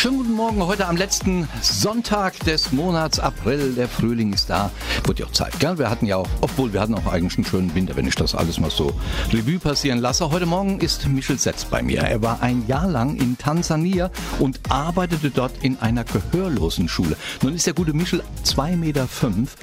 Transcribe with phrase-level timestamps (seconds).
[0.00, 3.74] Schönen guten Morgen, heute am letzten Sonntag des Monats April.
[3.74, 4.70] Der Frühling ist da.
[5.04, 5.76] Wird ja auch Zeit, gell?
[5.78, 8.34] Wir hatten ja auch, obwohl wir hatten auch eigentlich einen schönen Winter, wenn ich das
[8.34, 8.94] alles mal so
[9.30, 10.30] Revue passieren lasse.
[10.30, 12.00] Heute Morgen ist Michel Setz bei mir.
[12.00, 17.18] Er war ein Jahr lang in Tansania und arbeitete dort in einer gehörlosen Schule.
[17.42, 19.56] Nun ist der gute Michel 2,5 Meter fünf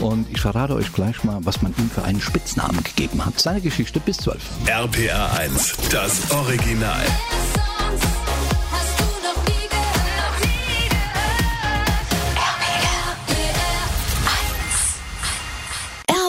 [0.00, 3.38] und ich verrate euch gleich mal, was man ihm für einen Spitznamen gegeben hat.
[3.38, 4.42] Seine Geschichte bis 12.
[4.66, 7.04] RPR 1, das Original.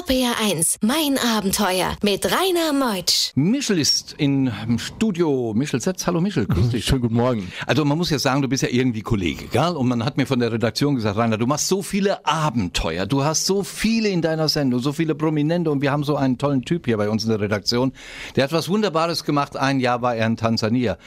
[0.07, 3.31] RPR1, mein Abenteuer mit Rainer Meutsch.
[3.33, 5.53] Michel ist im Studio.
[5.55, 6.85] Michel Setz, hallo Michel, grüß mhm, dich.
[6.85, 7.51] Schönen guten Morgen.
[7.65, 9.75] Also man muss ja sagen, du bist ja irgendwie Kollege, gell?
[9.75, 13.23] Und man hat mir von der Redaktion gesagt, Rainer, du machst so viele Abenteuer, du
[13.23, 16.61] hast so viele in deiner Sendung, so viele Prominente und wir haben so einen tollen
[16.61, 17.91] Typ hier bei uns in der Redaktion.
[18.35, 20.97] Der hat was Wunderbares gemacht, ein Jahr war er in Tansania.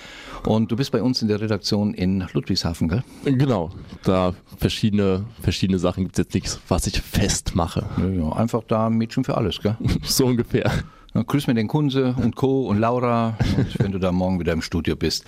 [0.44, 3.04] Und du bist bei uns in der Redaktion in Ludwigshafen, gell?
[3.24, 3.70] Genau,
[4.02, 7.84] da verschiedene, verschiedene Sachen gibt es jetzt nichts, was ich festmache.
[7.98, 9.76] Ja, einfach da ein Mädchen für alles, gell?
[10.02, 10.70] So ungefähr.
[11.14, 12.68] Dann grüß mir den Kunze und Co.
[12.68, 15.24] und Laura, und wenn du da morgen wieder im Studio bist.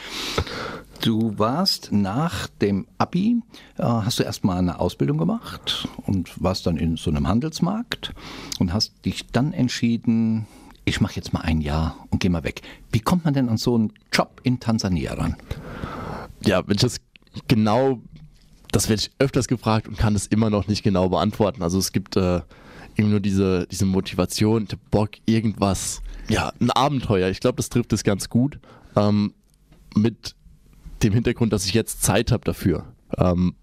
[1.00, 3.40] Du warst nach dem Abi,
[3.78, 8.12] äh, hast du erstmal eine Ausbildung gemacht und warst dann in so einem Handelsmarkt
[8.58, 10.46] und hast dich dann entschieden,
[10.84, 12.60] ich mache jetzt mal ein Jahr und gehe mal weg.
[12.92, 15.36] Wie kommt man denn an so einen Job in Tansania ran?
[16.44, 17.00] Ja, wenn ich das
[17.48, 18.00] genau,
[18.70, 21.62] das werde ich öfters gefragt und kann das immer noch nicht genau beantworten.
[21.62, 22.40] Also es gibt äh,
[22.96, 27.28] eben nur diese, diese Motivation, der Bock, irgendwas, ja, ein Abenteuer.
[27.28, 28.58] Ich glaube, das trifft es ganz gut.
[28.96, 29.34] Ähm,
[29.96, 30.34] mit
[31.02, 32.92] dem Hintergrund, dass ich jetzt Zeit habe dafür.
[33.16, 33.54] Ähm,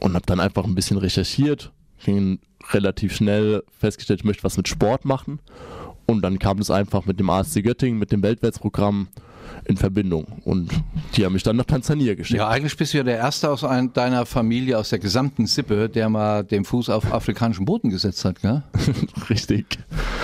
[0.00, 1.72] und habe dann einfach ein bisschen recherchiert,
[2.04, 2.38] ging
[2.70, 5.40] relativ schnell festgestellt, ich möchte was mit Sport machen.
[6.06, 9.08] Und dann kam es einfach mit dem ASC Göttingen, mit dem Weltwärtsprogramm
[9.64, 10.26] in Verbindung.
[10.44, 10.70] Und
[11.16, 12.38] die haben mich dann nach Tansania geschickt.
[12.38, 15.88] Ja, eigentlich bist du ja der Erste aus ein, deiner Familie, aus der gesamten Sippe,
[15.88, 18.62] der mal den Fuß auf afrikanischen Boden gesetzt hat, gell?
[19.30, 19.78] Richtig.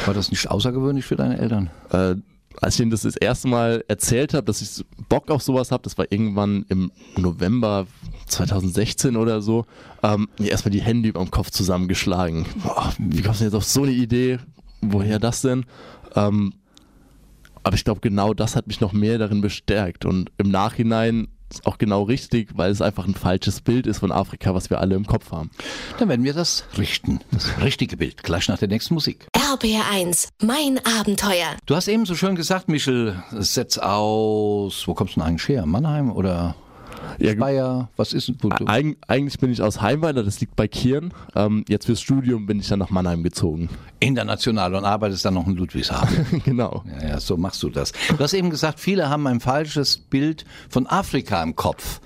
[0.07, 1.71] War das nicht außergewöhnlich für deine Eltern?
[1.91, 2.17] Äh,
[2.61, 5.83] als ich ihnen das das erste Mal erzählt habe, dass ich Bock auf sowas habe,
[5.85, 7.87] das war irgendwann im November
[8.27, 9.65] 2016 oder so,
[10.03, 12.47] ähm, mir erstmal die Hände über dem Kopf zusammengeschlagen.
[12.63, 14.39] Boah, wie kommst du jetzt auf so eine Idee?
[14.81, 15.67] Woher das denn?
[16.15, 16.55] Ähm,
[17.63, 20.05] aber ich glaube, genau das hat mich noch mehr darin bestärkt.
[20.05, 24.13] Und im Nachhinein ist auch genau richtig, weil es einfach ein falsches Bild ist von
[24.13, 25.51] Afrika, was wir alle im Kopf haben.
[25.99, 27.21] Dann werden wir das richten.
[27.31, 28.23] Das richtige Bild.
[28.23, 29.27] Gleich nach der nächsten Musik.
[29.35, 31.57] RPR 1, mein Abenteuer.
[31.67, 34.87] Du hast eben so schön gesagt, Michel, setz aus.
[34.87, 35.65] Wo kommst du denn eigentlich her?
[35.67, 36.55] Mannheim oder
[37.19, 37.33] Ja.
[37.33, 37.89] Speyer?
[37.97, 38.51] Was ist du?
[38.67, 41.13] Eig eigentlich bin ich aus Heimweiler, das liegt bei Kirn.
[41.35, 43.69] Ähm, jetzt fürs Studium bin ich dann nach Mannheim gezogen.
[44.01, 46.43] International und arbeitest dann noch in Ludwigshafen.
[46.45, 46.85] genau.
[47.01, 47.93] Ja, ja, so machst du das.
[48.09, 52.01] Du hast eben gesagt, viele haben ein falsches Bild von Afrika im Kopf.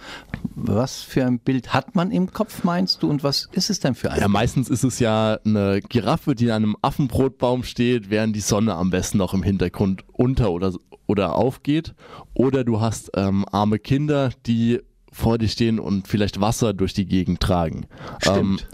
[0.55, 3.11] Was für ein Bild hat man im Kopf, meinst du?
[3.11, 4.21] Und was ist es denn für ein?
[4.21, 8.75] Ja, meistens ist es ja eine Giraffe, die an einem Affenbrotbaum steht, während die Sonne
[8.75, 10.73] am besten noch im Hintergrund unter oder,
[11.07, 11.95] oder aufgeht.
[12.35, 14.81] Oder du hast ähm, arme Kinder, die
[15.12, 17.87] vor dir stehen und vielleicht Wasser durch die Gegend tragen.
[18.27, 18.69] Ähm, Stimmt.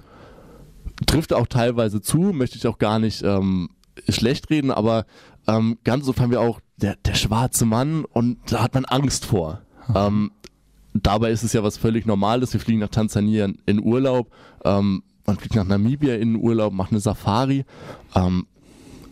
[1.06, 3.69] trifft auch teilweise zu, möchte ich auch gar nicht ähm,
[4.09, 5.04] schlecht reden, aber
[5.47, 9.25] ähm, ganz oft haben wir auch der, der schwarze Mann und da hat man Angst
[9.26, 9.60] vor.
[9.94, 10.31] Ähm,
[10.94, 12.53] dabei ist es ja was völlig Normales.
[12.53, 14.31] Wir fliegen nach Tansania in- Urlaub,
[14.65, 17.65] ähm, man fliegt nach Namibia in Urlaub, macht eine Safari.
[18.15, 18.47] Ähm,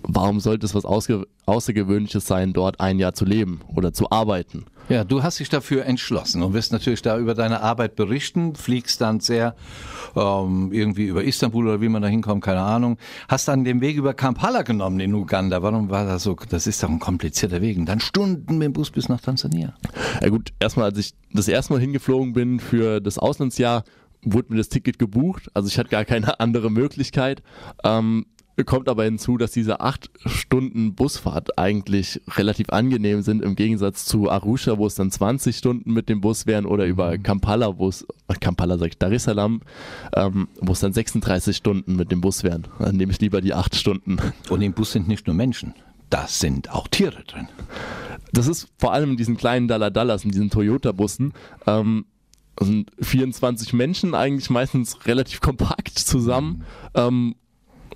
[0.02, 4.64] warum sollte es was Außergewöhnliches sein, dort ein Jahr zu leben oder zu arbeiten?
[4.88, 9.00] Ja, du hast dich dafür entschlossen und wirst natürlich da über deine Arbeit berichten, fliegst
[9.00, 9.56] dann sehr
[10.14, 12.96] ähm, irgendwie über Istanbul oder wie man da hinkommt, keine Ahnung.
[13.28, 15.60] Hast dann den Weg über Kampala genommen in Uganda.
[15.62, 16.36] Warum war das so?
[16.48, 17.76] Das ist doch ein komplizierter Weg.
[17.78, 19.74] Und dann Stunden mit dem Bus bis nach Tansania.
[20.22, 23.82] Ja gut, erstmal, als ich das erste Mal hingeflogen bin für das Auslandsjahr,
[24.22, 25.50] wurde mir das Ticket gebucht.
[25.54, 27.42] Also ich hatte gar keine andere Möglichkeit.
[27.82, 28.26] Ähm,
[28.64, 34.30] kommt aber hinzu, dass diese acht Stunden Busfahrt eigentlich relativ angenehm sind im Gegensatz zu
[34.30, 38.06] Arusha, wo es dann 20 Stunden mit dem Bus wären oder über Kampala, wo es,
[38.28, 39.60] äh, Kampala sag ich, Dar es Salaam,
[40.14, 42.66] ähm, wo es dann 36 Stunden mit dem Bus wären.
[42.78, 44.16] Dann nehme ich lieber die acht Stunden.
[44.48, 45.74] Und im Bus sind nicht nur Menschen,
[46.08, 47.48] da sind auch Tiere drin.
[48.32, 51.34] das ist vor allem in diesen kleinen Dallas, in diesen Toyota-Bussen,
[51.66, 52.06] ähm,
[52.60, 56.64] sind 24 Menschen eigentlich meistens relativ kompakt zusammen.
[56.94, 57.34] Ähm,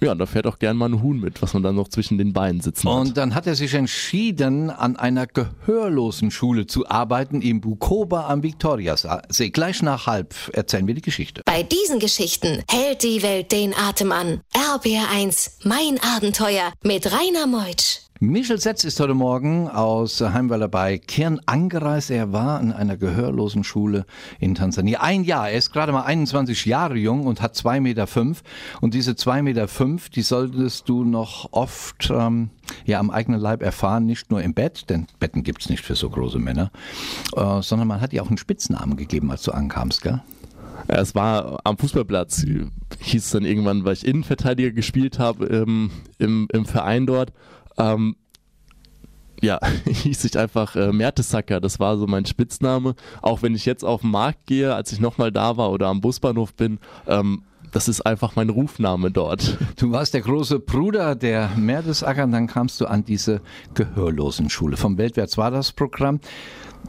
[0.02, 2.32] Ja, da fährt auch gern mal ein Huhn mit, was man dann noch zwischen den
[2.32, 2.96] Beinen sitzen hat.
[2.96, 8.42] Und dann hat er sich entschieden, an einer gehörlosen Schule zu arbeiten im Bukoba am
[8.42, 9.50] Viktoriasee.
[9.50, 11.42] Gleich nach halb erzählen wir die Geschichte.
[11.44, 14.40] Bei diesen Geschichten hält die Welt den Atem an.
[14.54, 18.09] RBR1, mein Abenteuer mit Rainer Meutsch.
[18.22, 22.10] Michel Setz ist heute Morgen aus Heimweiler bei Kern angereist.
[22.10, 24.04] Er war in einer gehörlosen Schule
[24.38, 25.00] in Tansania.
[25.00, 25.48] Ein Jahr.
[25.48, 28.06] Er ist gerade mal 21 Jahre jung und hat zwei Meter.
[28.06, 28.42] fünf.
[28.82, 32.50] Und diese zwei Meter, fünf, die solltest du noch oft ähm,
[32.84, 34.04] ja, am eigenen Leib erfahren.
[34.04, 36.70] Nicht nur im Bett, denn Betten gibt's nicht für so große Männer,
[37.34, 40.20] äh, sondern man hat dir auch einen Spitznamen gegeben, als du ankamst, gell?
[40.88, 42.44] Es war am Fußballplatz,
[43.00, 47.32] hieß es dann irgendwann, weil ich Innenverteidiger gespielt habe ähm, im, im Verein dort.
[47.80, 48.16] Ähm,
[49.40, 52.94] ja, hieß ich einfach äh, Mertesacker, das war so mein Spitzname.
[53.22, 56.00] Auch wenn ich jetzt auf den Markt gehe, als ich nochmal da war oder am
[56.00, 59.58] Busbahnhof bin, ähm, das ist einfach mein Rufname dort.
[59.76, 63.40] Du warst der große Bruder der Mertesacker und dann kamst du an diese
[63.74, 64.76] Gehörlosenschule.
[64.76, 66.20] Vom Weltwärts war das Programm.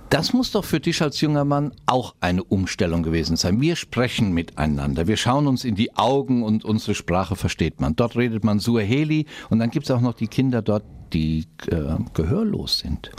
[0.09, 3.61] Das muss doch für dich als junger Mann auch eine Umstellung gewesen sein.
[3.61, 7.95] Wir sprechen miteinander, wir schauen uns in die Augen und unsere Sprache versteht man.
[7.95, 10.83] Dort redet man Suaheli und dann gibt es auch noch die Kinder dort,
[11.13, 13.11] die äh, gehörlos sind.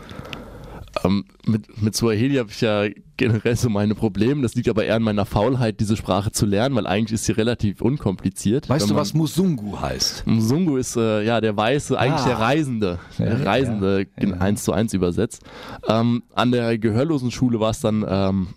[1.04, 2.84] Ähm, mit, mit Swahili habe ich ja
[3.22, 4.42] generell so meine Probleme.
[4.42, 7.32] Das liegt aber eher an meiner Faulheit, diese Sprache zu lernen, weil eigentlich ist sie
[7.32, 8.68] relativ unkompliziert.
[8.68, 10.26] Weißt du, was Musungu heißt?
[10.26, 12.28] Mzungu ist äh, ja der Weiße, eigentlich Ah.
[12.28, 14.36] der Reisende, der Reisende ja, in ja.
[14.38, 15.42] eins zu eins übersetzt.
[15.86, 18.48] Ähm, an der Gehörlosenschule war es dann, ähm,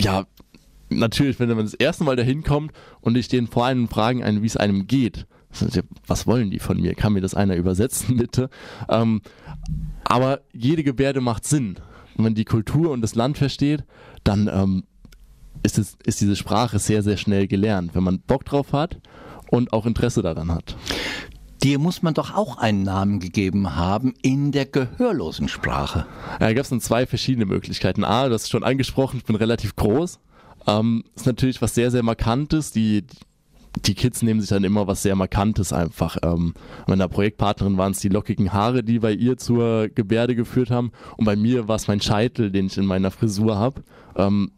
[0.00, 0.24] ja,
[0.90, 4.46] natürlich, wenn man das erste Mal dahin kommt und ich den vor einem fragen, wie
[4.46, 5.26] es einem geht.
[6.08, 6.96] Was wollen die von mir?
[6.96, 8.50] Kann mir das einer übersetzen, bitte?
[8.88, 9.20] Ähm,
[10.02, 11.76] aber jede Gebärde macht Sinn.
[12.16, 13.84] Wenn man die Kultur und das Land versteht,
[14.22, 14.84] dann ähm,
[15.62, 18.98] ist, es, ist diese Sprache sehr, sehr schnell gelernt, wenn man Bock drauf hat
[19.50, 20.76] und auch Interesse daran hat.
[21.62, 26.06] Dir muss man doch auch einen Namen gegeben haben in der gehörlosen Sprache.
[26.32, 28.04] Ja, da gab es dann zwei verschiedene Möglichkeiten.
[28.04, 30.18] A, du hast es schon angesprochen, ich bin relativ groß.
[30.66, 32.70] Ähm, ist natürlich was sehr, sehr Markantes.
[32.70, 33.06] Die,
[33.76, 36.16] die Kids nehmen sich dann immer was sehr Markantes einfach.
[36.22, 36.54] Ähm,
[36.86, 40.92] meiner Projektpartnerin waren es die lockigen Haare, die bei ihr zur Gebärde geführt haben.
[41.16, 43.82] Und bei mir war es mein Scheitel, den ich in meiner Frisur habe.
[44.16, 44.52] Ähm,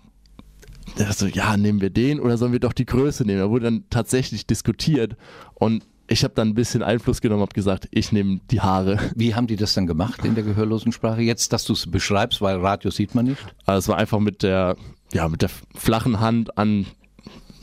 [0.98, 3.40] der so, ja, nehmen wir den oder sollen wir doch die Größe nehmen?
[3.40, 5.16] Da wurde dann tatsächlich diskutiert
[5.54, 8.98] und ich habe dann ein bisschen Einfluss genommen, habe gesagt, ich nehme die Haare.
[9.16, 11.20] Wie haben die das dann gemacht in der gehörlosen Sprache?
[11.22, 13.44] Jetzt, dass du es beschreibst, weil Radio sieht man nicht.
[13.64, 14.76] Also es war einfach mit der,
[15.12, 16.86] ja, mit der flachen Hand an,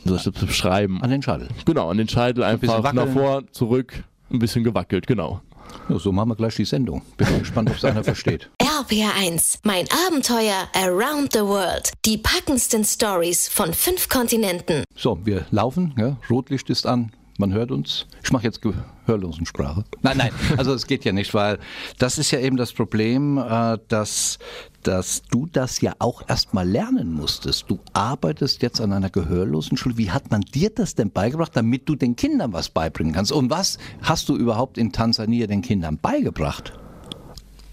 [0.04, 1.02] ich das beschreiben?
[1.02, 1.48] An den Schadel.
[1.64, 3.16] Genau, an den Scheitel ein bisschen einfach nach wackeln.
[3.16, 5.40] vor, zurück, ein bisschen gewackelt, genau.
[5.88, 7.02] Ja, so machen wir gleich die Sendung.
[7.16, 8.48] Bin gespannt, ob es einer versteht.
[8.62, 11.92] RPR1, mein Abenteuer around the world.
[12.04, 14.84] Die packendsten Stories von fünf Kontinenten.
[14.94, 18.06] So, wir laufen, ja, Rotlicht ist an, man hört uns.
[18.22, 19.84] Ich mache jetzt Gehörlosensprache.
[20.02, 21.58] Nein, nein, also es geht ja nicht, weil
[21.98, 24.38] das ist ja eben das Problem, äh, dass,
[24.86, 27.64] dass du das ja auch erstmal lernen musstest.
[27.68, 29.98] Du arbeitest jetzt an einer Gehörlosenschule.
[29.98, 33.32] Wie hat man dir das denn beigebracht, damit du den Kindern was beibringen kannst?
[33.32, 36.72] Und was hast du überhaupt in Tansania den Kindern beigebracht?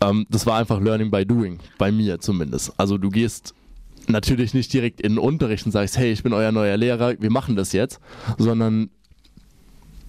[0.01, 2.73] Ähm, das war einfach Learning by Doing, bei mir zumindest.
[2.77, 3.53] Also du gehst
[4.07, 7.31] natürlich nicht direkt in den Unterricht und sagst, hey, ich bin euer neuer Lehrer, wir
[7.31, 7.99] machen das jetzt,
[8.37, 8.89] sondern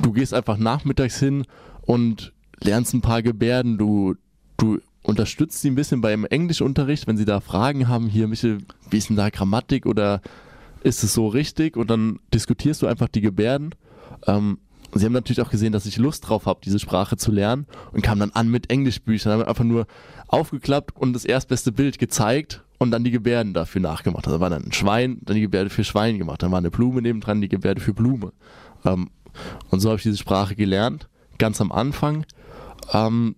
[0.01, 1.45] du gehst einfach nachmittags hin
[1.83, 4.15] und lernst ein paar Gebärden, du,
[4.57, 8.59] du unterstützt sie ein bisschen beim Englischunterricht, wenn sie da Fragen haben, hier, Michel,
[8.91, 10.21] wie ist denn da Grammatik oder
[10.83, 11.77] ist es so richtig?
[11.77, 13.75] Und dann diskutierst du einfach die Gebärden.
[14.27, 14.59] Ähm,
[14.95, 18.03] sie haben natürlich auch gesehen, dass ich Lust drauf habe, diese Sprache zu lernen und
[18.03, 19.87] kamen dann an mit Englischbüchern, haben einfach nur
[20.29, 24.27] aufgeklappt und das erstbeste Bild gezeigt und dann die Gebärden dafür nachgemacht.
[24.27, 27.03] Also war dann ein Schwein, dann die Gebärde für Schwein gemacht, dann war eine Blume
[27.03, 28.32] nebendran, die Gebärde für Blume.
[28.85, 29.11] Ähm,
[29.71, 32.27] und so habe ich diese Sprache gelernt, ganz am Anfang.
[32.93, 33.37] Ähm,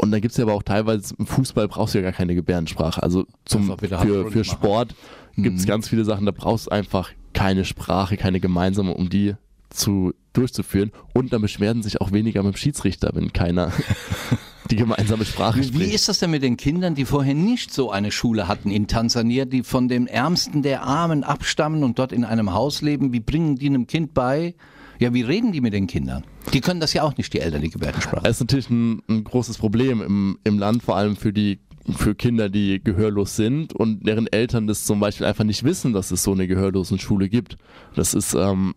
[0.00, 2.34] und dann gibt es ja aber auch teilweise, im Fußball brauchst du ja gar keine
[2.34, 3.02] Gebärdensprache.
[3.02, 4.44] Also zum, für, für.
[4.44, 4.94] Sport
[5.36, 9.34] gibt es ganz viele Sachen, da brauchst du einfach keine Sprache, keine gemeinsame, um die
[9.70, 10.92] zu, durchzuführen.
[11.14, 13.72] Und dann beschweren sich auch weniger mit dem Schiedsrichter, wenn keiner
[14.70, 15.94] die gemeinsame Sprache Wie spricht.
[15.94, 19.46] ist das denn mit den Kindern, die vorher nicht so eine Schule hatten in Tansania,
[19.46, 23.12] die von den Ärmsten der Armen abstammen und dort in einem Haus leben?
[23.12, 24.54] Wie bringen die einem Kind bei?
[24.98, 26.24] Ja, wie reden die mit den Kindern?
[26.52, 28.22] Die können das ja auch nicht, die Eltern, die Gebärdensprache.
[28.24, 31.58] Das ist natürlich ein, ein großes Problem im, im Land, vor allem für die
[31.96, 36.10] für Kinder, die gehörlos sind und deren Eltern das zum Beispiel einfach nicht wissen, dass
[36.10, 37.56] es so eine Gehörlosenschule gibt.
[37.94, 38.74] Das ist ähm,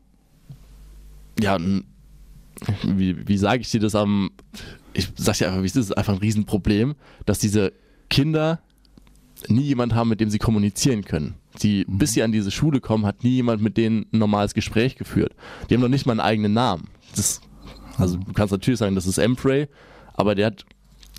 [1.37, 1.83] ja ein,
[2.83, 4.31] wie, wie sage ich dir das am
[4.93, 7.73] ich sag dir einfach, wie es ist einfach ein Riesenproblem, dass diese
[8.09, 8.61] Kinder
[9.47, 11.35] nie jemand haben, mit dem sie kommunizieren können.
[11.61, 14.95] Die, bis sie an diese Schule kommen, hat nie jemand mit denen ein normales Gespräch
[14.95, 15.33] geführt.
[15.69, 16.87] Die haben noch nicht mal einen eigenen Namen.
[17.15, 17.41] das,
[17.97, 19.67] also du kannst natürlich sagen, das ist Emprey,
[20.13, 20.65] aber der hat,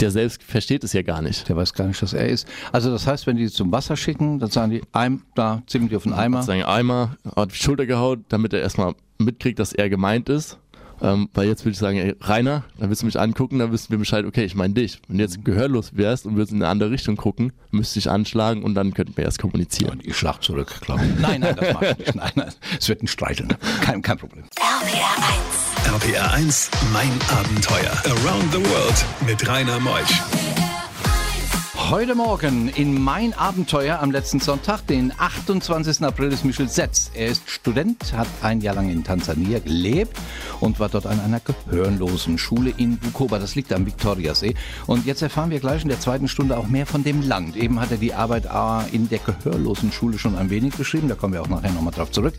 [0.00, 1.48] der selbst versteht es ja gar nicht.
[1.48, 2.46] Der weiß gar nicht, dass er ist.
[2.72, 5.96] Also das heißt, wenn die zum Wasser schicken, dann sagen die, Eim, da ziehen die
[5.96, 6.42] auf den Eimer.
[6.42, 10.58] Sagen Eimer, hat die Schulter gehauen, damit er erstmal mitkriegt, dass er gemeint ist.
[11.02, 13.90] Ähm, weil jetzt würde ich sagen, ey, Rainer, dann willst du mich angucken, dann wissen
[13.90, 15.00] wir Bescheid, okay, ich meine dich.
[15.08, 18.62] Wenn du jetzt gehörlos wärst und würdest in eine andere Richtung gucken, müsste ich anschlagen
[18.62, 19.90] und dann könnten wir erst kommunizieren.
[19.92, 21.20] Und ich schlag zurück, glaube ich.
[21.20, 22.14] Nein, nein, das mach ich nicht.
[22.14, 23.52] Nein, nein, es wird ein Streicheln.
[23.80, 24.44] Kein, kein Problem.
[24.56, 26.04] RPR 1.
[26.04, 27.92] RPR 1, mein Abenteuer.
[28.04, 30.22] Around the World mit Rainer Meusch.
[31.90, 36.02] Heute Morgen in Mein Abenteuer am letzten Sonntag, den 28.
[36.02, 37.10] April, ist Michel Setz.
[37.12, 40.16] Er ist Student, hat ein Jahr lang in Tansania gelebt
[40.60, 43.38] und war dort an einer gehörlosen Schule in Bukoba.
[43.38, 44.54] Das liegt am Viktoriasee.
[44.86, 47.56] Und jetzt erfahren wir gleich in der zweiten Stunde auch mehr von dem Land.
[47.56, 51.08] Eben hat er die Arbeit äh, in der gehörlosen Schule schon ein wenig beschrieben.
[51.08, 52.34] Da kommen wir auch nachher nochmal drauf zurück.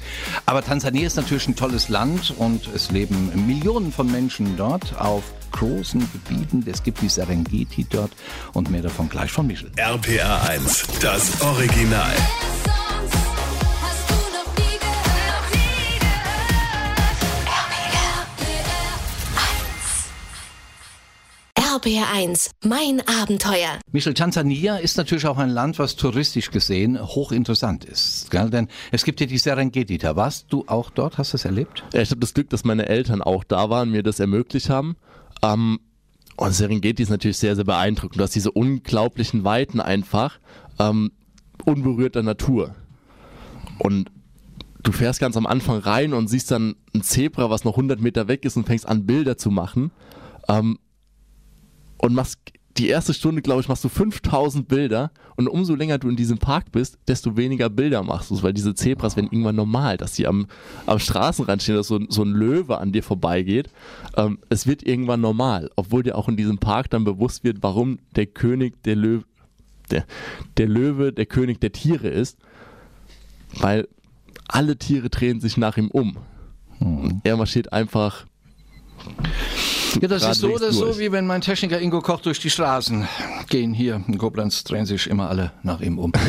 [0.46, 5.24] Aber Tansania ist natürlich ein tolles Land und es leben Millionen von Menschen dort auf
[5.54, 6.66] großen Gebieten.
[6.70, 8.12] Es gibt die Serengeti dort
[8.54, 9.72] und mehr davon gleich von Michel.
[9.78, 12.12] RPR 1, das Original.
[12.64, 13.14] Songs
[13.82, 14.94] hast du noch nie gehört.
[21.76, 23.80] RPR 1, mein Abenteuer.
[23.92, 28.30] Michel, Tansania ist natürlich auch ein Land, was touristisch gesehen hochinteressant ist.
[28.32, 28.50] Gell?
[28.50, 29.98] Denn es gibt ja die Serengeti.
[29.98, 31.18] Da warst du auch dort?
[31.18, 31.84] Hast du es erlebt?
[31.94, 34.96] Ja, ich habe das Glück, dass meine Eltern auch da waren, mir das ermöglicht haben.
[35.44, 35.80] Ähm,
[36.36, 38.20] und Serengeti ist natürlich sehr, sehr beeindruckend.
[38.20, 40.40] Du hast diese unglaublichen Weiten einfach
[40.80, 41.12] ähm,
[41.66, 42.76] unberührter Natur.
[43.78, 44.12] Und
[44.82, 48.28] du fährst ganz am Anfang rein und siehst dann ein Zebra, was noch 100 Meter
[48.28, 49.92] weg ist und fängst an, Bilder zu machen.
[50.48, 50.80] Ähm,
[51.98, 52.40] und machst
[52.78, 56.40] die erste Stunde, glaube ich, machst du 5000 Bilder und umso länger du in diesem
[56.40, 60.26] Park bist, desto weniger Bilder machst du, weil diese Zebras werden irgendwann normal, dass die
[60.26, 60.48] am,
[60.88, 63.70] am Straßenrand stehen, dass so, ein- so ein Löwe an dir vorbeigeht.
[64.18, 68.00] Ähm, es wird irgendwann normal, obwohl dir auch in diesem Park dann bewusst wird, warum
[68.16, 69.24] der König der Löwe,
[69.92, 70.06] der,
[70.58, 72.40] der Löwe der König der Tiere ist,
[73.60, 73.88] weil
[74.48, 76.18] alle Tiere drehen sich nach ihm um.
[76.80, 78.26] Und er marschiert einfach
[80.02, 83.08] Ja, das ist so oder so, wie wenn mein Techniker Ingo Koch durch die Straßen
[83.50, 83.74] gehen.
[83.74, 86.12] Hier in Koblenz drehen sich immer alle nach ihm um.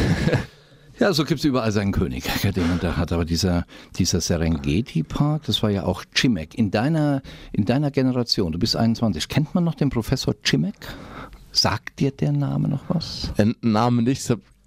[1.00, 3.11] Ja, so gibt's überall seinen König, den man da hat.
[3.11, 3.66] Aber dieser,
[3.99, 6.54] dieser Serengeti-Park, das war ja auch Chimek.
[6.54, 7.21] In deiner,
[7.52, 10.76] in deiner Generation, du bist 21, kennt man noch den Professor Chimek?
[11.50, 13.33] Sagt dir der Name noch was?
[13.38, 14.23] Ein Name nicht.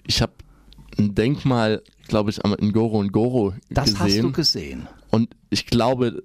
[0.05, 3.99] Ich habe hab ein Denkmal, glaube ich, am Ngoro und Goro Das gesehen.
[4.01, 4.87] hast du gesehen.
[5.11, 6.23] und ich glaube,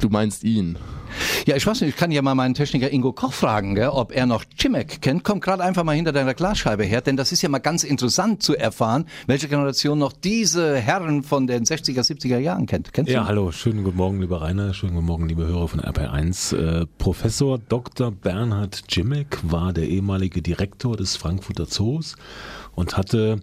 [0.00, 0.76] du meinst ihn.
[1.46, 4.12] Ja, ich weiß nicht, ich kann ja mal meinen Techniker Ingo Koch fragen, gell, ob
[4.12, 5.24] er noch Chimek kennt.
[5.24, 8.42] Komm gerade einfach mal hinter deiner Glasscheibe her, denn das ist ja mal ganz interessant
[8.42, 12.92] zu erfahren, welche Generation noch diese Herren von den 60er, 70er Jahren kennt.
[12.92, 13.28] Kennst Ja, du?
[13.28, 16.56] hallo, schönen guten Morgen, lieber Rainer, schönen guten Morgen, liebe Hörer von RP1.
[16.82, 18.10] Äh, Professor Dr.
[18.10, 22.16] Bernhard Jimek war der ehemalige Direktor des Frankfurter Zoos
[22.74, 23.40] und hatte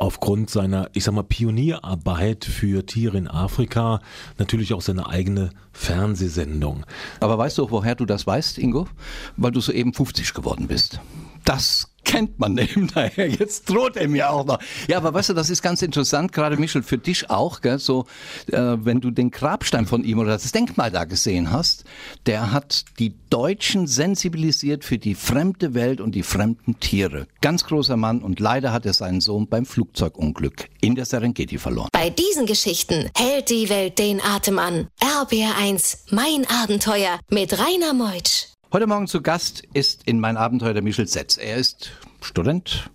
[0.00, 4.00] aufgrund seiner, ich sag mal, Pionierarbeit für Tiere in Afrika
[4.38, 6.86] natürlich auch seine eigene Fernsehsendung.
[7.20, 8.88] Aber weißt du, woher du das weißt, Ingo?
[9.36, 11.00] Weil du soeben 50 geworden bist.
[11.44, 13.28] Das kennt man eben daher.
[13.28, 14.58] Jetzt droht er mir auch noch.
[14.88, 17.78] Ja, aber weißt du, das ist ganz interessant, gerade Michel, für dich auch, gell?
[17.78, 18.06] so,
[18.48, 21.84] äh, wenn du den Grabstein von ihm oder das Denkmal da gesehen hast,
[22.26, 27.28] der hat die Deutschen sensibilisiert für die fremde Welt und die fremden Tiere.
[27.40, 31.90] Ganz großer Mann und leider hat er seinen Sohn beim Flugzeugunglück in der Serengeti verloren.
[31.92, 34.88] Bei diesen Geschichten hält die Welt den Atem an.
[35.00, 38.49] RPR 1, mein Abenteuer mit Rainer Meutsch.
[38.72, 41.36] Heute Morgen zu Gast ist in mein Abenteuer der Michel Setz.
[41.36, 42.88] Er ist Student,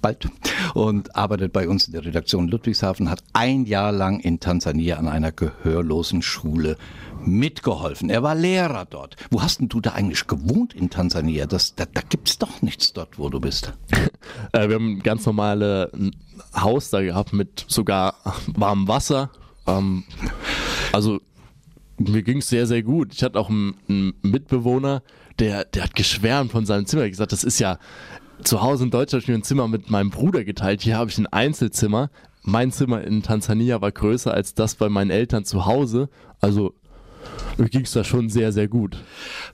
[0.00, 0.26] bald,
[0.72, 5.08] und arbeitet bei uns in der Redaktion Ludwigshafen, hat ein Jahr lang in Tansania an
[5.08, 6.78] einer gehörlosen Schule
[7.22, 8.08] mitgeholfen.
[8.08, 9.16] Er war Lehrer dort.
[9.30, 11.44] Wo hast denn du da eigentlich gewohnt in Tansania?
[11.44, 13.74] Das, da, da gibt's doch nichts dort, wo du bist.
[14.52, 16.12] Äh, wir haben ein ganz normale ein
[16.54, 18.14] Haus da gehabt mit sogar
[18.46, 19.30] warmem Wasser.
[19.66, 20.04] Ähm,
[20.92, 21.20] also
[22.08, 23.12] mir ging es sehr, sehr gut.
[23.14, 25.02] Ich hatte auch einen, einen Mitbewohner,
[25.38, 27.02] der, der hat geschwärmt von seinem Zimmer.
[27.02, 27.78] Er hat gesagt, das ist ja
[28.42, 30.80] zu Hause in Deutschland ich mir ein Zimmer mit meinem Bruder geteilt.
[30.80, 32.10] Hier habe ich ein Einzelzimmer.
[32.42, 36.08] Mein Zimmer in Tansania war größer als das bei meinen Eltern zu Hause.
[36.40, 36.72] Also
[37.58, 38.96] mir ging es da schon sehr, sehr gut.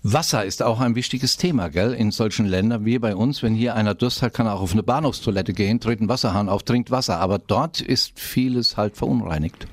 [0.05, 1.95] Wasser ist auch ein wichtiges Thema, gell?
[1.95, 3.43] In solchen Ländern wie bei uns.
[3.43, 6.49] Wenn hier einer Durst hat, kann er auch auf eine Bahnhofstoilette gehen, dreht einen Wasserhahn
[6.49, 7.19] auf, trinkt Wasser.
[7.19, 9.67] Aber dort ist vieles halt verunreinigt.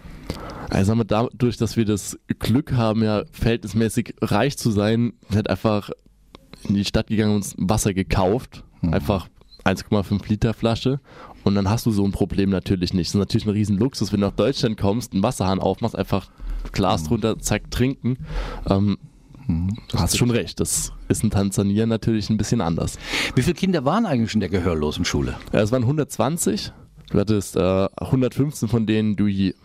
[0.74, 5.92] Also wir, dadurch, dass wir das Glück haben, ja verhältnismäßig reich zu sein, wird einfach
[6.68, 8.64] in die Stadt gegangen und uns Wasser gekauft.
[8.82, 9.30] Einfach
[9.64, 11.00] 1,5 Liter Flasche
[11.44, 13.10] und dann hast du so ein Problem natürlich nicht.
[13.10, 16.30] Das ist natürlich ein riesen Luxus, wenn du nach Deutschland kommst, einen Wasserhahn aufmachst, einfach
[16.72, 18.18] Glas drunter, zack, trinken.
[18.70, 18.98] Ähm,
[19.48, 22.98] du hast schon recht, das ist in Tansania natürlich ein bisschen anders.
[23.36, 25.36] Wie viele Kinder waren eigentlich in der gehörlosen Schule?
[25.54, 26.72] Ja, es waren 120.
[27.12, 29.56] Du hattest äh, 115 von denen, die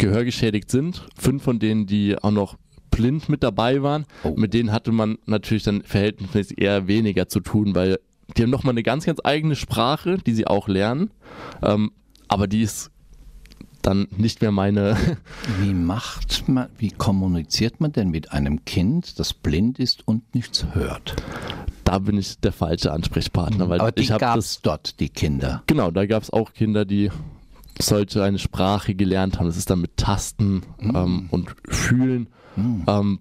[0.00, 2.56] gehörgeschädigt sind, fünf von denen, die auch noch
[2.90, 4.06] blind mit dabei waren.
[4.24, 4.34] Oh.
[4.36, 8.00] Mit denen hatte man natürlich dann verhältnismäßig eher weniger zu tun, weil
[8.36, 11.10] die haben nochmal eine ganz, ganz eigene Sprache, die sie auch lernen.
[11.62, 11.92] Ähm,
[12.28, 12.90] aber die ist
[13.82, 14.96] dann nicht mehr meine.
[15.60, 20.66] Wie macht man, wie kommuniziert man denn mit einem Kind, das blind ist und nichts
[20.74, 21.16] hört?
[21.84, 25.64] da bin ich der falsche Ansprechpartner, weil Aber die ich habe das dort, die Kinder.
[25.66, 27.10] Genau, da gab es auch Kinder, die
[27.86, 29.46] solche eine Sprache gelernt haben.
[29.46, 32.28] Das ist dann mit Tasten ähm, und Fühlen.
[32.86, 33.20] Ähm,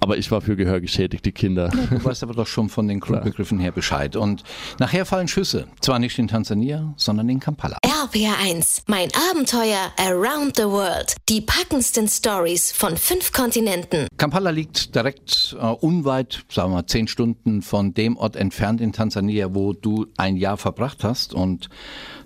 [0.00, 1.68] aber ich war für gehörgeschädigte Kinder.
[1.68, 4.16] Du weißt aber doch schon von den Grundbegriffen her Bescheid.
[4.16, 4.42] Und
[4.78, 5.66] nachher fallen Schüsse.
[5.80, 7.78] Zwar nicht in Tansania, sondern in Kampala.
[7.84, 11.14] RPR1, mein Abenteuer Around the World.
[11.28, 14.08] Die packendsten Stories von fünf Kontinenten.
[14.16, 18.92] Kampala liegt direkt äh, unweit, sagen wir mal, zehn Stunden von dem Ort entfernt in
[18.92, 21.34] Tansania, wo du ein Jahr verbracht hast.
[21.34, 21.68] Und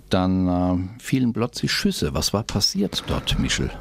[0.09, 2.13] dann äh, fielen plötzlich Schüsse.
[2.13, 3.71] Was war passiert dort, Michel?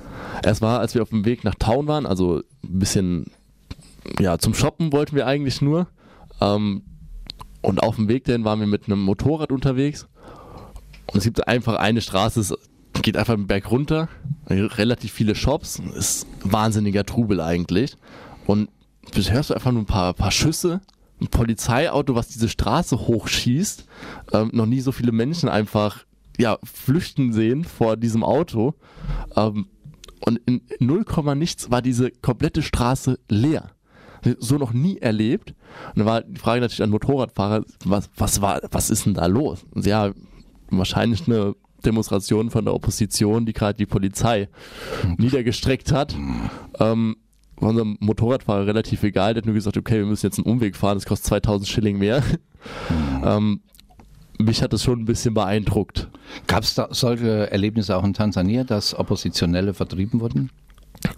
[0.42, 3.30] Es war, als wir auf dem Weg nach Town waren, also ein bisschen,
[4.20, 5.88] ja, zum Shoppen wollten wir eigentlich nur.
[6.40, 6.82] Ähm,
[7.62, 10.06] und auf dem Weg dahin waren wir mit einem Motorrad unterwegs.
[11.06, 12.54] Und es gibt einfach eine Straße, es
[13.02, 14.08] geht einfach einen Berg runter,
[14.48, 17.96] relativ viele Shops, ist wahnsinniger Trubel eigentlich.
[18.46, 18.68] Und
[19.14, 20.80] du hörst du einfach nur ein paar, paar Schüsse,
[21.20, 23.86] ein Polizeiauto, was diese Straße hochschießt.
[24.32, 26.04] Ähm, noch nie so viele Menschen einfach
[26.38, 28.74] ja, flüchten sehen vor diesem Auto.
[29.36, 29.66] Ähm,
[30.20, 31.04] und in 0,
[31.36, 33.70] nichts war diese komplette Straße leer.
[34.38, 35.54] So noch nie erlebt.
[35.90, 39.26] Und dann war die Frage natürlich an Motorradfahrer, was, was war, was ist denn da
[39.26, 39.64] los?
[39.72, 40.12] Und ja,
[40.70, 41.54] wahrscheinlich eine
[41.84, 44.48] Demonstration von der Opposition, die gerade die Polizei
[45.18, 46.16] niedergestreckt hat.
[46.78, 47.16] Ähm,
[47.56, 50.76] war unserem Motorradfahrer relativ egal, der hat nur gesagt, okay, wir müssen jetzt einen Umweg
[50.76, 52.22] fahren, das kostet 2000 Schilling mehr.
[53.24, 53.60] ähm,
[54.38, 56.08] mich hat das schon ein bisschen beeindruckt.
[56.46, 60.50] Gab es solche Erlebnisse auch in Tansania, dass Oppositionelle vertrieben wurden?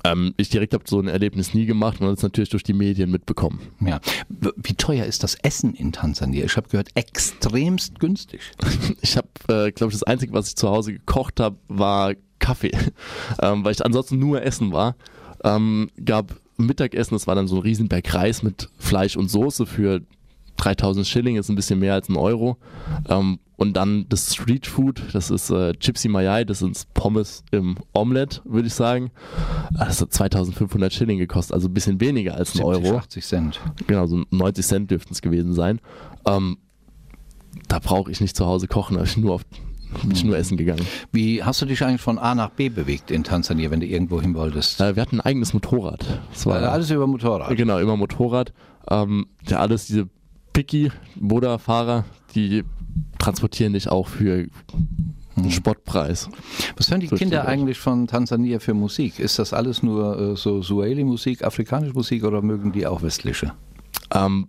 [0.04, 2.72] Ähm, ich direkt habe so ein Erlebnis nie gemacht, man hat es natürlich durch die
[2.72, 3.60] Medien mitbekommen.
[3.80, 4.00] Ja.
[4.28, 6.44] Wie teuer ist das Essen in Tansania?
[6.44, 8.40] Ich habe gehört, extremst günstig.
[9.00, 12.72] Ich habe, äh, glaube ich, das Einzige, was ich zu Hause gekocht habe, war Kaffee,
[13.42, 14.96] ähm, weil ich ansonsten nur essen war.
[15.44, 20.02] Ähm, gab Mittagessen, das war dann so ein Riesenberg Reis mit Fleisch und Soße für
[20.56, 22.56] 3000 Schilling, ist ein bisschen mehr als ein Euro.
[23.08, 27.76] Ähm, und dann das Street Food, das ist äh, Gypsy Mayai, das sind Pommes im
[27.94, 29.10] Omelette, würde ich sagen.
[29.72, 32.98] Das hat 2500 Schilling gekostet, also ein bisschen weniger als ein 70, Euro.
[32.98, 33.60] 80 Cent.
[33.86, 35.80] Genau, so 90 Cent dürften es gewesen sein.
[36.26, 36.58] Ähm,
[37.68, 39.42] da brauche ich nicht zu Hause kochen, da bin ich nur, auf,
[40.02, 40.86] bin ich nur essen gegangen.
[41.10, 44.20] Wie hast du dich eigentlich von A nach B bewegt in Tansania, wenn du irgendwo
[44.20, 44.82] hin wolltest?
[44.82, 46.04] Äh, wir hatten ein eigenes Motorrad.
[46.30, 47.56] Das war Äh, alles über Motorrad.
[47.56, 48.52] Genau, immer Motorrad.
[48.90, 50.08] Ähm, ja, alles diese
[50.56, 50.90] picky
[51.20, 52.64] Moda-Fahrer, die
[53.18, 54.46] transportieren dich auch für
[55.36, 56.30] einen Spottpreis.
[56.78, 59.18] Was hören die Kinder eigentlich von Tansania für Musik?
[59.18, 63.52] Ist das alles nur äh, so Suaheli-Musik, afrikanische Musik oder mögen die auch westliche?
[64.14, 64.48] Ähm,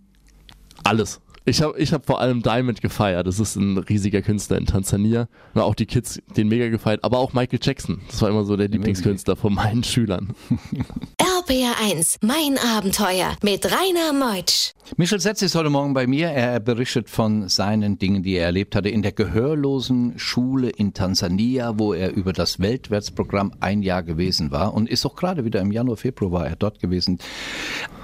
[0.85, 1.19] alles.
[1.47, 3.25] Ich habe ich hab vor allem Diamond gefeiert.
[3.25, 5.29] Das ist ein riesiger Künstler in Tansania.
[5.53, 7.05] Und auch die Kids den mega gefeiert.
[7.05, 8.01] Aber auch Michael Jackson.
[8.07, 10.35] Das war immer so der Lieblingskünstler von meinen Schülern.
[11.47, 14.73] RPR1, mein Abenteuer mit Rainer Meutsch.
[14.97, 16.27] Michel Setz ist heute Morgen bei mir.
[16.27, 21.79] Er berichtet von seinen Dingen, die er erlebt hatte in der gehörlosen Schule in Tansania,
[21.79, 25.71] wo er über das Weltwärtsprogramm ein Jahr gewesen war und ist auch gerade wieder im
[25.71, 27.19] Januar, Februar war er dort gewesen.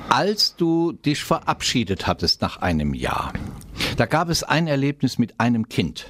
[0.09, 3.33] Als du dich verabschiedet hattest nach einem Jahr,
[3.97, 6.05] da gab es ein Erlebnis mit einem Kind.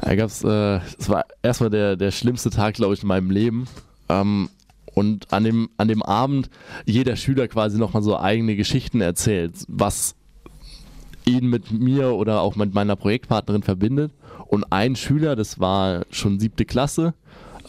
[0.00, 3.66] Da gab's, äh, es war erstmal der, der schlimmste Tag, glaube ich, in meinem Leben.
[4.08, 4.50] Ähm,
[4.94, 6.50] und an dem, an dem Abend
[6.86, 10.14] jeder Schüler quasi nochmal so eigene Geschichten erzählt, was
[11.24, 14.12] ihn mit mir oder auch mit meiner Projektpartnerin verbindet.
[14.46, 17.14] Und ein Schüler, das war schon siebte Klasse,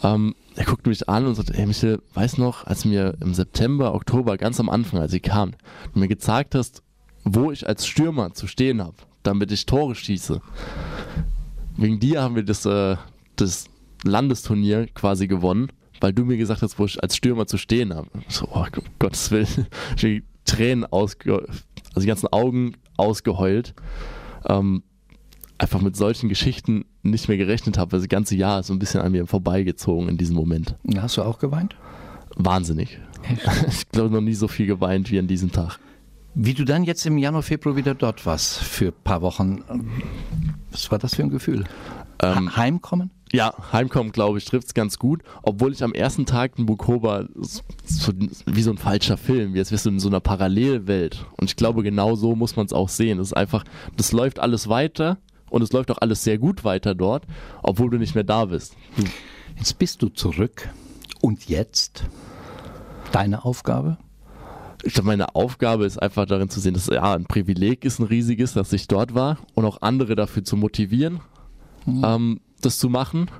[0.02, 3.94] ähm, er guckte mich an und sagte, hey Michel, weißt noch, als mir im September,
[3.94, 5.52] Oktober, ganz am Anfang, als ich kam,
[5.92, 6.82] du mir gezeigt hast,
[7.24, 10.40] wo ich als Stürmer zu stehen habe, damit ich Tore schieße.
[11.76, 12.96] Wegen dir haben wir das, äh,
[13.36, 13.66] das
[14.02, 15.68] Landesturnier quasi gewonnen,
[16.00, 18.08] weil du mir gesagt hast, wo ich als Stürmer zu stehen habe.
[18.28, 19.66] So, oh, um Gottes Willen.
[20.02, 21.44] Ich Tränen ausge
[21.96, 23.74] also die ganzen Augen ausgeheult.
[24.48, 24.84] Ähm,
[25.58, 28.78] einfach mit solchen Geschichten nicht mehr gerechnet habe, weil das ganze Jahr ist so ein
[28.78, 30.74] bisschen an mir vorbeigezogen in diesem Moment.
[30.96, 31.76] Hast du auch geweint?
[32.36, 32.98] Wahnsinnig.
[33.68, 35.80] Ich glaube noch nie so viel geweint wie an diesem Tag.
[36.34, 39.64] Wie du dann jetzt im Januar, Februar wieder dort warst für ein paar Wochen,
[40.70, 41.64] Was war das für ein Gefühl?
[42.22, 43.10] Ähm, Heimkommen?
[43.32, 45.22] Ja, Heimkommen, glaube ich, trifft es ganz gut.
[45.42, 48.12] Obwohl ich am ersten Tag in Bukoba so,
[48.46, 51.26] wie so ein falscher Film, jetzt wirst du in so einer Parallelwelt.
[51.38, 53.18] Und ich glaube, genau so muss man es auch sehen.
[53.18, 53.64] Es ist einfach,
[53.96, 55.18] das läuft alles weiter
[55.50, 57.24] und es läuft auch alles sehr gut weiter dort,
[57.62, 58.76] obwohl du nicht mehr da bist.
[58.96, 59.04] Du,
[59.56, 60.68] Jetzt bist du zurück.
[61.20, 62.04] Und jetzt?
[63.12, 63.98] Deine Aufgabe?
[64.86, 68.04] ich glaube, meine Aufgabe ist einfach darin zu sehen, dass ja ein Privileg ist, ein
[68.04, 71.20] riesiges, dass ich dort war und auch andere dafür zu motivieren,
[71.86, 73.30] ähm, das zu machen.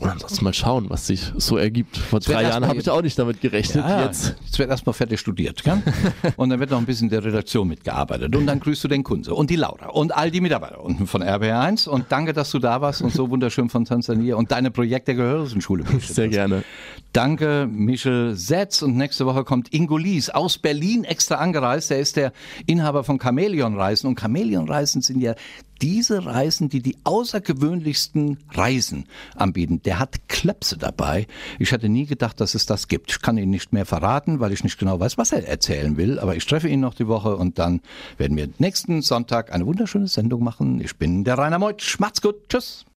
[0.00, 1.96] Und ansonsten mal schauen, was sich so ergibt.
[1.96, 3.84] Vor drei Jahren habe ich auch nicht damit gerechnet.
[4.04, 5.62] Jetzt jetzt wird erstmal fertig studiert.
[5.62, 5.82] Gell?
[6.36, 8.34] Und dann wird noch ein bisschen der Redaktion mitgearbeitet.
[8.34, 11.22] Und dann grüßt du den Kunze und die Laura und all die Mitarbeiter unten von
[11.22, 11.88] RBR1.
[11.88, 15.84] Und danke, dass du da warst und so wunderschön von Tansania und deine Projekte Gehörsenschule.
[16.00, 16.64] sehr gerne.
[17.12, 18.82] Danke, Michel Setz.
[18.82, 21.90] Und nächste Woche kommt Ingo Lies aus Berlin extra angereist.
[21.90, 22.32] Er ist der
[22.66, 24.06] Inhaber von Chamäleon Reisen.
[24.06, 25.34] Und Chamäleon Reisen sind ja
[25.82, 29.82] diese Reisen, die die außergewöhnlichsten Reisen anbieten.
[29.82, 31.26] Der hat Klöpse dabei.
[31.58, 33.10] Ich hatte nie gedacht, dass es das gibt.
[33.10, 36.18] Ich kann ihn nicht mehr verraten, weil ich nicht genau weiß, was er erzählen will.
[36.18, 37.80] Aber ich treffe ihn noch die Woche und dann
[38.18, 40.80] werden wir nächsten Sonntag eine wunderschöne Sendung machen.
[40.80, 41.98] Ich bin der Rainer Meutsch.
[41.98, 42.48] Macht's gut.
[42.48, 42.84] Tschüss.